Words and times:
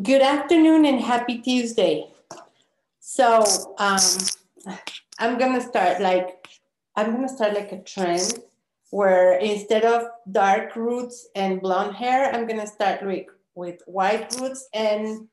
Good 0.00 0.22
afternoon 0.22 0.86
and 0.86 1.02
happy 1.02 1.36
Tuesday. 1.36 2.06
So 2.98 3.44
um, 3.76 4.00
I'm 5.18 5.38
gonna 5.38 5.60
start 5.60 6.00
like 6.00 6.48
I'm 6.96 7.12
gonna 7.12 7.28
start 7.28 7.52
like 7.52 7.72
a 7.72 7.82
trend 7.82 8.38
where 8.88 9.36
instead 9.36 9.84
of 9.84 10.04
dark 10.30 10.76
roots 10.76 11.28
and 11.34 11.60
blonde 11.60 11.94
hair, 11.94 12.32
I'm 12.32 12.46
gonna 12.46 12.66
start 12.66 13.02
with, 13.02 13.26
with 13.54 13.82
white 13.84 14.34
roots 14.40 14.66
and 14.72 15.28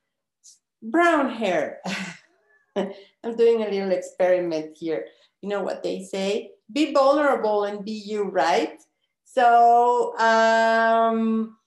brown 0.84 1.30
hair. 1.30 1.80
I'm 2.76 3.38
doing 3.38 3.64
a 3.64 3.70
little 3.70 3.92
experiment 3.92 4.78
here. 4.78 5.06
You 5.42 5.48
know 5.48 5.64
what 5.64 5.84
they 5.84 6.04
say? 6.04 6.52
Be 6.70 6.92
vulnerable 6.92 7.64
and 7.64 7.86
be 7.86 7.94
you, 7.94 8.24
right? 8.24 8.78
So 9.24 10.18
um, 10.18 11.59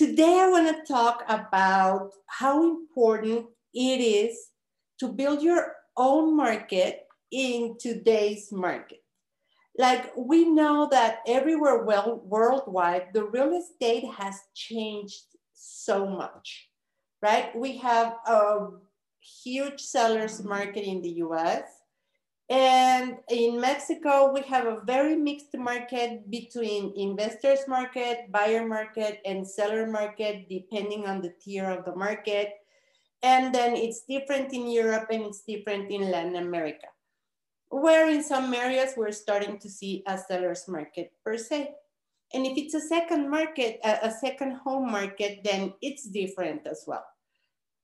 Today, 0.00 0.40
I 0.40 0.48
want 0.48 0.66
to 0.66 0.90
talk 0.90 1.24
about 1.28 2.12
how 2.26 2.64
important 2.64 3.44
it 3.74 4.00
is 4.00 4.34
to 4.98 5.08
build 5.08 5.42
your 5.42 5.74
own 5.94 6.34
market 6.34 7.00
in 7.30 7.76
today's 7.78 8.50
market. 8.50 9.04
Like 9.76 10.10
we 10.16 10.48
know 10.48 10.88
that 10.90 11.18
everywhere 11.26 11.84
well, 11.84 12.22
worldwide, 12.24 13.08
the 13.12 13.24
real 13.24 13.52
estate 13.52 14.06
has 14.16 14.40
changed 14.54 15.36
so 15.52 16.06
much, 16.06 16.70
right? 17.20 17.54
We 17.54 17.76
have 17.76 18.14
a 18.26 18.68
huge 19.44 19.82
sellers 19.82 20.42
market 20.42 20.82
in 20.82 21.02
the 21.02 21.20
US 21.28 21.64
and 22.50 23.18
in 23.30 23.60
Mexico, 23.60 24.32
we 24.32 24.40
have 24.42 24.66
a 24.66 24.80
very 24.84 25.14
mixed 25.14 25.56
market 25.56 26.28
between 26.28 26.92
investors 26.96 27.60
market, 27.68 28.26
buyer 28.32 28.66
market, 28.66 29.20
and 29.24 29.46
seller 29.46 29.86
market, 29.86 30.48
depending 30.48 31.06
on 31.06 31.22
the 31.22 31.32
tier 31.40 31.70
of 31.70 31.84
the 31.84 31.94
market. 31.94 32.54
And 33.22 33.54
then 33.54 33.76
it's 33.76 34.02
different 34.02 34.52
in 34.52 34.68
Europe 34.68 35.06
and 35.12 35.22
it's 35.26 35.42
different 35.46 35.92
in 35.92 36.10
Latin 36.10 36.34
America, 36.34 36.88
where 37.68 38.10
in 38.10 38.24
some 38.24 38.52
areas 38.52 38.94
we're 38.96 39.12
starting 39.12 39.60
to 39.60 39.70
see 39.70 40.02
a 40.08 40.18
seller's 40.18 40.66
market 40.66 41.12
per 41.24 41.38
se. 41.38 41.70
And 42.34 42.46
if 42.46 42.58
it's 42.58 42.74
a 42.74 42.80
second 42.80 43.30
market, 43.30 43.78
a, 43.84 44.10
second 44.10 44.58
home 44.64 44.90
market, 44.90 45.44
then 45.44 45.74
it's 45.82 46.08
different 46.08 46.66
as 46.66 46.82
well. 46.86 47.04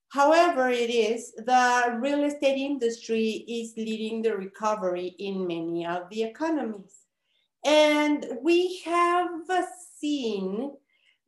However, 0.09 0.69
it 0.69 0.91
is 0.91 1.33
the 1.33 1.99
real 2.01 2.25
estate 2.25 2.59
industry 2.59 3.45
is 3.49 3.75
leading 3.77 4.23
the 4.23 4.37
recovery 4.37 5.15
in 5.19 5.47
many 5.47 5.87
of 5.87 6.09
the 6.11 6.23
economies. 6.23 7.07
And 7.65 8.25
we 8.43 8.81
have 8.85 9.29
seen 9.99 10.77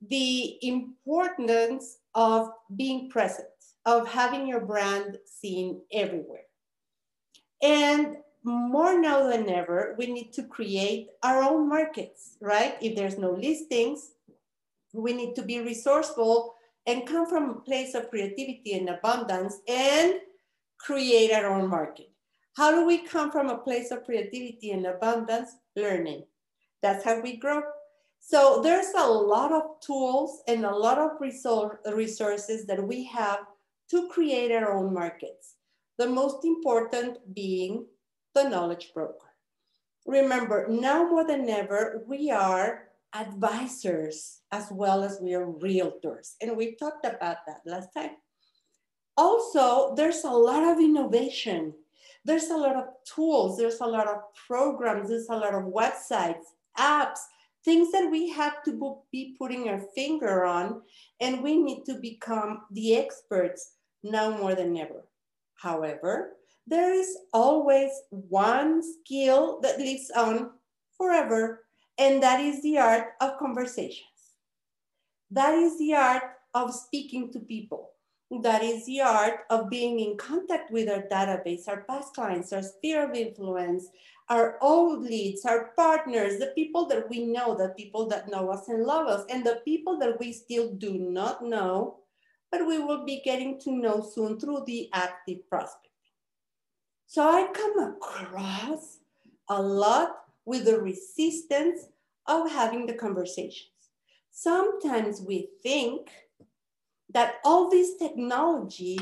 the 0.08 0.58
importance 0.62 1.98
of 2.14 2.50
being 2.76 3.10
present, 3.10 3.48
of 3.84 4.08
having 4.08 4.46
your 4.46 4.60
brand 4.60 5.18
seen 5.26 5.80
everywhere. 5.92 6.46
And 7.62 8.18
more 8.44 9.00
now 9.00 9.28
than 9.28 9.48
ever, 9.50 9.96
we 9.98 10.06
need 10.06 10.32
to 10.34 10.44
create 10.44 11.08
our 11.22 11.42
own 11.42 11.68
markets, 11.68 12.36
right? 12.40 12.76
If 12.80 12.94
there's 12.94 13.18
no 13.18 13.32
listings, 13.32 14.12
we 14.92 15.12
need 15.12 15.34
to 15.34 15.42
be 15.42 15.60
resourceful 15.60 16.54
and 16.88 17.06
come 17.06 17.26
from 17.26 17.50
a 17.50 17.60
place 17.60 17.94
of 17.94 18.08
creativity 18.08 18.72
and 18.72 18.88
abundance 18.88 19.60
and 19.68 20.14
create 20.78 21.30
our 21.32 21.52
own 21.52 21.68
market. 21.68 22.10
How 22.56 22.70
do 22.72 22.86
we 22.86 23.06
come 23.06 23.30
from 23.30 23.50
a 23.50 23.58
place 23.58 23.90
of 23.90 24.04
creativity 24.04 24.70
and 24.70 24.86
abundance? 24.86 25.50
Learning. 25.76 26.24
That's 26.82 27.04
how 27.04 27.20
we 27.20 27.36
grow. 27.36 27.62
So 28.20 28.62
there's 28.62 28.92
a 28.96 29.06
lot 29.06 29.52
of 29.52 29.80
tools 29.80 30.42
and 30.48 30.64
a 30.64 30.74
lot 30.74 30.98
of 30.98 31.20
resources 31.20 32.66
that 32.66 32.82
we 32.82 33.04
have 33.04 33.40
to 33.90 34.08
create 34.08 34.50
our 34.50 34.72
own 34.72 34.92
markets. 34.94 35.56
The 35.98 36.08
most 36.08 36.44
important 36.44 37.18
being 37.34 37.86
the 38.34 38.48
knowledge 38.48 38.92
broker. 38.94 39.34
Remember, 40.06 40.66
now 40.68 41.06
more 41.06 41.26
than 41.26 41.48
ever, 41.50 42.02
we 42.06 42.30
are 42.30 42.88
advisors 43.14 44.40
as 44.52 44.68
well 44.70 45.02
as 45.02 45.20
we 45.20 45.34
are 45.34 45.46
realtors. 45.46 46.34
And 46.40 46.56
we 46.56 46.76
talked 46.76 47.04
about 47.04 47.38
that 47.46 47.60
last 47.64 47.92
time. 47.94 48.16
Also, 49.16 49.94
there's 49.94 50.24
a 50.24 50.30
lot 50.30 50.62
of 50.62 50.78
innovation. 50.78 51.74
There's 52.24 52.50
a 52.50 52.56
lot 52.56 52.76
of 52.76 52.84
tools, 53.04 53.56
there's 53.56 53.80
a 53.80 53.86
lot 53.86 54.06
of 54.06 54.18
programs, 54.46 55.08
there's 55.08 55.30
a 55.30 55.36
lot 55.36 55.54
of 55.54 55.64
websites, 55.64 56.44
apps, 56.78 57.20
things 57.64 57.90
that 57.92 58.10
we 58.10 58.28
have 58.30 58.62
to 58.64 58.98
be 59.10 59.34
putting 59.38 59.68
our 59.68 59.80
finger 59.94 60.44
on, 60.44 60.82
and 61.20 61.42
we 61.42 61.56
need 61.58 61.84
to 61.86 61.94
become 61.94 62.62
the 62.70 62.96
experts 62.96 63.76
now 64.02 64.36
more 64.36 64.54
than 64.54 64.76
ever. 64.76 65.06
However, 65.54 66.36
there 66.66 66.92
is 66.92 67.16
always 67.32 67.90
one 68.10 68.82
skill 68.82 69.60
that 69.62 69.78
lives 69.78 70.10
on 70.14 70.50
forever, 70.96 71.64
and 71.98 72.22
that 72.22 72.40
is 72.40 72.62
the 72.62 72.78
art 72.78 73.14
of 73.20 73.38
conversations. 73.38 74.06
That 75.30 75.54
is 75.54 75.78
the 75.78 75.94
art 75.94 76.22
of 76.54 76.74
speaking 76.74 77.32
to 77.32 77.40
people. 77.40 77.90
That 78.42 78.62
is 78.62 78.86
the 78.86 79.00
art 79.00 79.40
of 79.50 79.70
being 79.70 80.00
in 80.00 80.16
contact 80.16 80.70
with 80.70 80.88
our 80.88 81.02
database, 81.10 81.66
our 81.66 81.82
past 81.88 82.14
clients, 82.14 82.52
our 82.52 82.62
sphere 82.62 83.08
of 83.08 83.16
influence, 83.16 83.88
our 84.28 84.58
old 84.60 85.02
leads, 85.02 85.44
our 85.46 85.72
partners, 85.76 86.38
the 86.38 86.52
people 86.54 86.86
that 86.88 87.08
we 87.08 87.24
know, 87.24 87.56
the 87.56 87.70
people 87.70 88.06
that 88.08 88.28
know 88.30 88.50
us 88.50 88.68
and 88.68 88.84
love 88.84 89.06
us, 89.06 89.24
and 89.30 89.44
the 89.44 89.62
people 89.64 89.98
that 89.98 90.20
we 90.20 90.32
still 90.32 90.72
do 90.74 90.98
not 90.98 91.42
know, 91.42 92.00
but 92.52 92.66
we 92.66 92.78
will 92.78 93.04
be 93.04 93.22
getting 93.24 93.58
to 93.60 93.72
know 93.72 94.02
soon 94.02 94.38
through 94.38 94.64
the 94.66 94.90
active 94.92 95.48
prospecting. 95.48 95.90
So 97.06 97.22
I 97.22 97.50
come 97.52 97.78
across 97.78 98.98
a 99.48 99.60
lot 99.60 100.27
with 100.48 100.64
the 100.64 100.80
resistance 100.80 101.90
of 102.26 102.50
having 102.50 102.86
the 102.86 102.94
conversations. 102.94 103.68
Sometimes 104.30 105.20
we 105.20 105.50
think 105.62 106.08
that 107.12 107.34
all 107.44 107.68
this 107.68 107.98
technology 107.98 108.98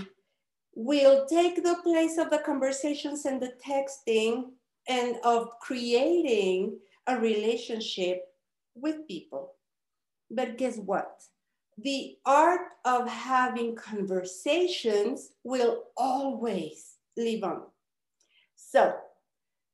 will 0.75 1.25
take 1.27 1.63
the 1.63 1.77
place 1.85 2.19
of 2.19 2.31
the 2.31 2.41
conversations 2.45 3.27
and 3.27 3.41
the 3.41 3.53
texting 3.65 4.47
and 4.89 5.19
of 5.23 5.51
creating 5.61 6.77
a 7.07 7.17
relationship 7.17 8.25
with 8.75 9.07
people. 9.07 9.53
But 10.29 10.59
guess 10.59 10.79
what? 10.79 11.23
The 11.79 12.17
art 12.27 12.73
of 12.85 13.09
having 13.09 13.77
conversations 13.77 15.31
will 15.45 15.85
always 15.97 16.97
live 17.17 17.45
on. 17.45 17.63
So 18.57 18.97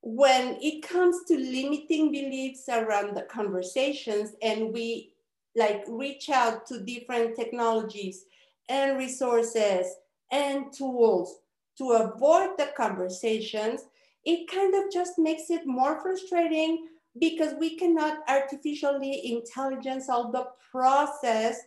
when 0.03 0.59
it 0.61 0.83
comes 0.83 1.25
to 1.29 1.37
limiting 1.37 2.11
beliefs 2.11 2.69
around 2.69 3.17
the 3.17 3.23
conversations 3.23 4.35
and 4.43 4.73
we 4.73 5.13
like 5.55 5.85
reach 5.87 6.29
out 6.29 6.67
to 6.67 6.81
different 6.81 7.37
technologies 7.37 8.25
and 8.69 8.99
resources 8.99 9.87
and 10.33 10.73
tools 10.73 11.39
to 11.79 11.93
avoid 11.93 12.51
the 12.59 12.71
conversations, 12.77 13.83
it 14.25 14.51
kind 14.51 14.75
of 14.75 14.93
just 14.93 15.19
makes 15.19 15.51
it 15.51 15.67
more 15.67 16.01
frustrating 16.03 16.89
because 17.21 17.55
we 17.61 17.77
cannot 17.77 18.19
artificially 18.29 19.33
intelligence 19.33 20.09
all 20.09 20.33
the 20.33 20.47
process. 20.71 21.61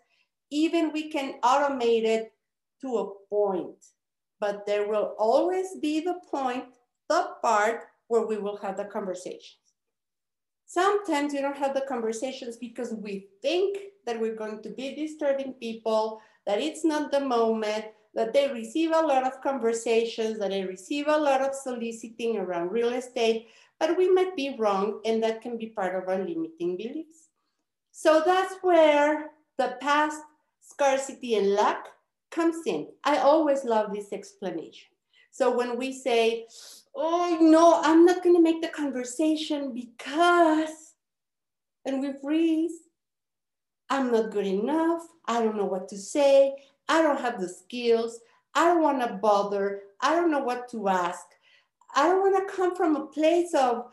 Even 0.51 0.91
we 0.91 1.09
can 1.09 1.39
automate 1.41 2.03
it 2.03 2.33
to 2.81 2.97
a 2.97 3.11
point, 3.29 3.85
but 4.39 4.65
there 4.65 4.87
will 4.87 5.15
always 5.17 5.77
be 5.81 6.01
the 6.01 6.19
point, 6.29 6.65
the 7.07 7.29
part 7.41 7.85
where 8.07 8.25
we 8.25 8.37
will 8.37 8.57
have 8.57 8.77
the 8.77 8.85
conversations. 8.85 9.59
Sometimes 10.65 11.33
we 11.33 11.41
don't 11.41 11.57
have 11.57 11.73
the 11.73 11.85
conversations 11.87 12.57
because 12.57 12.93
we 12.93 13.27
think 13.41 13.77
that 14.05 14.19
we're 14.19 14.35
going 14.35 14.61
to 14.63 14.69
be 14.69 14.95
disturbing 14.95 15.53
people, 15.53 16.21
that 16.45 16.59
it's 16.59 16.83
not 16.83 17.11
the 17.11 17.19
moment, 17.19 17.85
that 18.15 18.33
they 18.33 18.51
receive 18.51 18.91
a 18.91 18.99
lot 18.99 19.25
of 19.25 19.41
conversations, 19.41 20.39
that 20.39 20.49
they 20.49 20.63
receive 20.63 21.07
a 21.07 21.17
lot 21.17 21.41
of 21.41 21.53
soliciting 21.53 22.37
around 22.37 22.71
real 22.71 22.93
estate, 22.93 23.47
but 23.79 23.97
we 23.97 24.09
might 24.11 24.35
be 24.35 24.55
wrong 24.57 25.01
and 25.05 25.21
that 25.21 25.41
can 25.41 25.57
be 25.57 25.67
part 25.67 25.95
of 25.95 26.07
our 26.07 26.17
limiting 26.17 26.77
beliefs. 26.77 27.29
So 27.91 28.23
that's 28.25 28.55
where 28.61 29.31
the 29.57 29.77
past 29.81 30.21
scarcity 30.61 31.35
and 31.35 31.53
lack 31.53 31.85
comes 32.31 32.65
in. 32.65 32.87
I 33.03 33.17
always 33.17 33.63
love 33.63 33.93
this 33.93 34.11
explanation. 34.11 34.89
So 35.31 35.55
when 35.55 35.77
we 35.77 35.91
say, 35.91 36.47
oh 36.95 37.37
no, 37.41 37.81
I'm 37.83 38.05
not 38.05 38.23
gonna 38.23 38.41
make 38.41 38.61
the 38.61 38.69
conversation 38.69 39.73
because, 39.73 40.93
and 41.85 42.01
we 42.01 42.13
freeze. 42.21 42.73
I'm 43.89 44.11
not 44.11 44.31
good 44.31 44.47
enough. 44.47 45.03
I 45.25 45.43
don't 45.43 45.57
know 45.57 45.65
what 45.65 45.87
to 45.89 45.97
say. 45.97 46.55
I 46.87 47.01
don't 47.01 47.19
have 47.19 47.39
the 47.39 47.49
skills. 47.49 48.19
I 48.53 48.65
don't 48.65 48.81
wanna 48.81 49.19
bother. 49.21 49.81
I 50.01 50.15
don't 50.15 50.31
know 50.31 50.43
what 50.43 50.69
to 50.71 50.87
ask. 50.87 51.25
I 51.95 52.07
don't 52.07 52.21
wanna 52.21 52.45
come 52.49 52.75
from 52.75 52.95
a 52.95 53.07
place 53.07 53.53
of 53.53 53.91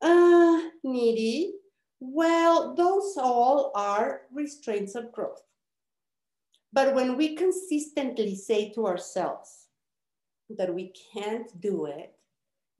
uh, 0.00 0.60
needy. 0.84 1.54
Well, 2.00 2.74
those 2.74 3.16
all 3.16 3.72
are 3.74 4.22
restraints 4.32 4.94
of 4.94 5.12
growth. 5.12 5.42
But 6.72 6.94
when 6.94 7.16
we 7.16 7.36
consistently 7.36 8.34
say 8.34 8.72
to 8.72 8.86
ourselves 8.86 9.68
that 10.50 10.74
we 10.74 10.92
can't 11.12 11.60
do 11.60 11.86
it, 11.86 12.14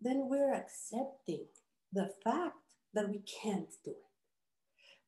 then 0.03 0.29
we're 0.29 0.55
accepting 0.55 1.45
the 1.93 2.11
fact 2.25 2.57
that 2.95 3.09
we 3.09 3.21
can't 3.21 3.71
do 3.85 3.91
it. 3.91 3.97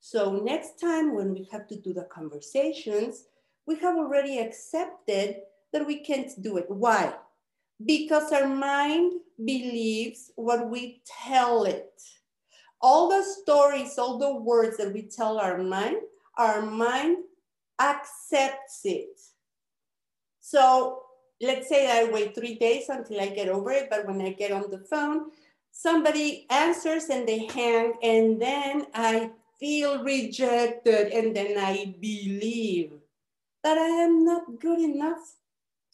So 0.01 0.33
next 0.45 0.81
time 0.81 1.15
when 1.15 1.33
we 1.33 1.49
have 1.51 1.67
to 1.69 1.77
do 1.81 1.93
the 1.95 2.05
conversations, 2.05 3.25
we 3.67 3.77
have 3.77 3.97
already 3.97 4.39
accepted 4.39 5.37
that 5.73 5.87
we 5.87 6.01
can't 6.01 6.31
do 6.43 6.59
it. 6.59 6.67
Why? 6.69 7.15
Because 7.85 8.33
our 8.33 8.47
mind 8.47 9.15
believes 9.45 10.31
what 10.37 10.69
we 10.69 11.03
tell 11.27 11.65
it. 11.65 12.03
All 12.81 13.09
the 13.09 13.25
stories, 13.25 13.99
all 13.99 14.19
the 14.19 14.35
words 14.35 14.77
that 14.77 14.93
we 14.93 15.03
tell 15.03 15.39
our 15.39 15.59
mind, 15.63 15.97
our 16.37 16.61
mind 16.63 17.25
accepts 17.81 18.81
it. 18.85 19.19
So 20.41 21.04
let's 21.45 21.69
say 21.69 21.87
I 21.91 22.11
wait 22.11 22.35
three 22.35 22.57
days 22.57 22.89
until 22.89 23.21
I 23.21 23.29
get 23.29 23.49
over 23.49 23.71
it, 23.71 23.89
but 23.91 24.07
when 24.07 24.21
I 24.21 24.33
get 24.33 24.53
on 24.53 24.71
the 24.71 24.79
phone, 24.79 25.31
somebody 25.71 26.47
answers 26.51 27.05
and 27.11 27.29
they 27.29 27.47
hang, 27.47 27.95
and 28.03 28.41
then 28.41 28.87
I 28.95 29.31
feel 29.61 30.03
rejected, 30.03 31.13
and 31.13 31.35
then 31.35 31.59
I 31.59 31.95
believe 32.01 32.93
that 33.63 33.79
I 33.79 33.89
am 34.05 34.25
not 34.25 34.61
good 34.61 34.81
enough 34.81 35.37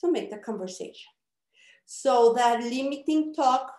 to 0.01 0.11
make 0.11 0.31
the 0.31 0.39
conversation. 0.39 1.13
So 1.87 2.33
that 2.35 2.63
limiting 2.63 3.35
talk 3.35 3.73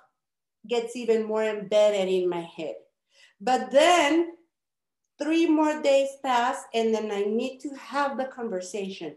gets 0.68 0.95
even 0.95 1.23
more 1.23 1.44
embedded 1.44 2.09
in 2.09 2.29
my 2.29 2.41
head. 2.41 2.75
But 3.39 3.71
then 3.71 4.33
three 5.21 5.47
more 5.47 5.81
days 5.81 6.09
pass 6.23 6.63
and 6.73 6.94
then 6.94 7.12
I 7.12 7.23
need 7.23 7.59
to 7.59 7.69
have 7.75 8.18
the 8.18 8.25
conversation. 8.25 9.15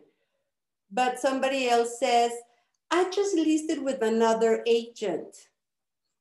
But 0.90 1.18
somebody 1.18 1.68
else 1.68 1.98
says, 1.98 2.32
I 2.90 3.10
just 3.10 3.34
listed 3.34 3.82
with 3.82 4.02
another 4.02 4.62
agent. 4.66 5.48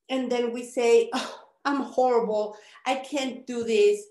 And 0.09 0.31
then 0.31 0.51
we 0.51 0.63
say, 0.63 1.09
oh, 1.13 1.39
I'm 1.65 1.81
horrible. 1.81 2.57
I 2.85 2.95
can't 2.95 3.45
do 3.45 3.63
this. 3.63 4.03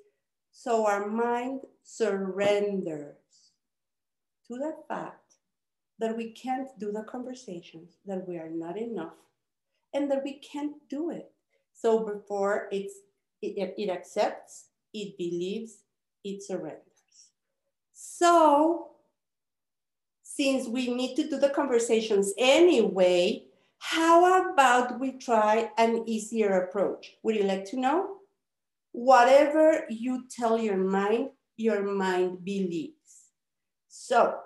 So 0.52 0.86
our 0.86 1.08
mind 1.08 1.62
surrenders 1.82 3.16
to 4.46 4.58
the 4.58 4.76
fact 4.88 5.34
that 5.98 6.16
we 6.16 6.32
can't 6.32 6.68
do 6.78 6.92
the 6.92 7.04
conversations, 7.04 7.98
that 8.06 8.26
we 8.26 8.36
are 8.36 8.50
not 8.50 8.76
enough, 8.78 9.14
and 9.94 10.10
that 10.10 10.24
we 10.24 10.38
can't 10.38 10.74
do 10.88 11.10
it. 11.10 11.30
So 11.72 12.04
before 12.04 12.68
it's, 12.70 12.94
it, 13.40 13.74
it 13.76 13.90
accepts, 13.90 14.66
it 14.92 15.16
believes, 15.16 15.78
it 16.24 16.42
surrenders. 16.42 16.82
So 17.92 18.90
since 20.36 20.66
we 20.66 20.94
need 20.94 21.14
to 21.16 21.28
do 21.28 21.38
the 21.38 21.50
conversations 21.50 22.32
anyway, 22.38 23.44
how 23.78 24.52
about 24.52 24.98
we 24.98 25.12
try 25.12 25.70
an 25.76 26.04
easier 26.06 26.62
approach? 26.62 27.16
Would 27.22 27.36
you 27.36 27.44
like 27.44 27.64
to 27.66 27.80
know? 27.80 28.16
Whatever 28.92 29.84
you 29.90 30.24
tell 30.30 30.58
your 30.58 30.76
mind, 30.76 31.30
your 31.56 31.82
mind 31.82 32.44
believes. 32.44 32.94
So 33.88 34.38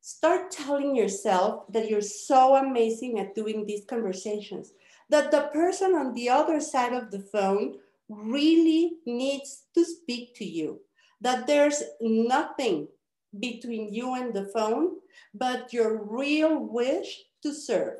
start 0.00 0.50
telling 0.50 0.96
yourself 0.96 1.70
that 1.72 1.88
you're 1.88 2.00
so 2.00 2.56
amazing 2.56 3.20
at 3.20 3.34
doing 3.34 3.66
these 3.66 3.84
conversations, 3.88 4.72
that 5.08 5.30
the 5.30 5.50
person 5.52 5.94
on 5.94 6.14
the 6.14 6.30
other 6.30 6.60
side 6.60 6.94
of 6.94 7.10
the 7.10 7.20
phone 7.20 7.76
really 8.08 8.94
needs 9.06 9.66
to 9.74 9.84
speak 9.84 10.34
to 10.36 10.44
you, 10.44 10.80
that 11.20 11.46
there's 11.46 11.82
nothing 12.00 12.88
between 13.38 13.92
you 13.92 14.14
and 14.14 14.34
the 14.34 14.46
phone, 14.46 14.96
but 15.34 15.72
your 15.72 16.02
real 16.04 16.58
wish 16.58 17.22
to 17.42 17.54
serve, 17.54 17.98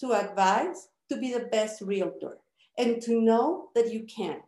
to 0.00 0.12
advise, 0.12 0.88
to 1.10 1.16
be 1.16 1.32
the 1.32 1.48
best 1.52 1.82
realtor, 1.82 2.38
and 2.78 3.02
to 3.02 3.20
know 3.20 3.68
that 3.74 3.92
you 3.92 4.04
can. 4.04 4.40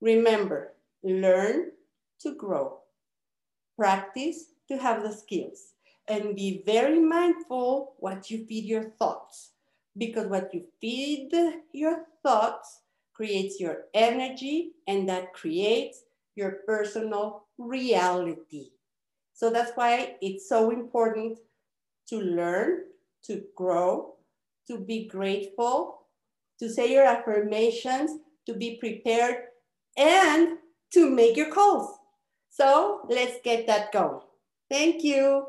Remember, 0.00 0.72
learn 1.02 1.72
to 2.20 2.34
grow, 2.34 2.78
practice 3.76 4.46
to 4.68 4.76
have 4.78 5.02
the 5.02 5.12
skills, 5.12 5.74
and 6.08 6.34
be 6.34 6.62
very 6.64 6.98
mindful 6.98 7.94
what 7.98 8.30
you 8.30 8.46
feed 8.46 8.64
your 8.64 8.90
thoughts, 8.98 9.50
because 9.96 10.26
what 10.26 10.52
you 10.54 10.64
feed 10.80 11.30
your 11.72 12.06
thoughts 12.22 12.80
creates 13.12 13.60
your 13.60 13.84
energy, 13.94 14.72
and 14.86 15.08
that 15.08 15.32
creates 15.34 16.02
your 16.34 16.60
personal 16.66 17.44
reality. 17.58 18.70
So 19.42 19.50
that's 19.50 19.72
why 19.74 20.14
it's 20.22 20.48
so 20.48 20.70
important 20.70 21.40
to 22.08 22.20
learn, 22.20 22.82
to 23.24 23.42
grow, 23.56 24.14
to 24.68 24.78
be 24.78 25.08
grateful, 25.08 26.02
to 26.60 26.68
say 26.68 26.92
your 26.92 27.04
affirmations, 27.04 28.20
to 28.46 28.54
be 28.54 28.76
prepared, 28.76 29.46
and 29.96 30.58
to 30.92 31.10
make 31.10 31.36
your 31.36 31.50
calls. 31.50 31.98
So 32.50 33.00
let's 33.08 33.38
get 33.42 33.66
that 33.66 33.90
going. 33.90 34.20
Thank 34.70 35.02
you. 35.02 35.46